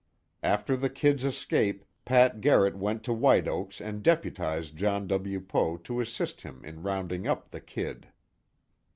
After 0.41 0.75
the 0.75 0.89
"Kid's" 0.89 1.23
escape, 1.23 1.85
Pat 2.05 2.41
Garrett 2.41 2.75
went 2.75 3.03
to 3.03 3.13
White 3.13 3.47
Oaks 3.47 3.79
and 3.79 4.01
deputized 4.01 4.75
John 4.75 5.05
W. 5.05 5.39
Poe 5.39 5.77
to 5.77 6.01
assist 6.01 6.41
him 6.41 6.65
in 6.65 6.81
rounding 6.81 7.27
up 7.27 7.51
the 7.51 7.61
"Kid." 7.61 8.07